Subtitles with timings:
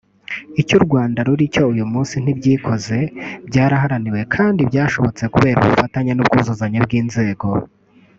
[0.61, 2.97] Icyo U Rwanda ruri cyo uyu munsi ntibyikoze;
[3.47, 7.47] byaraharaniwe; kandi byashobotse kubera ubufatanye n’ubwuzuzanye bw’inzego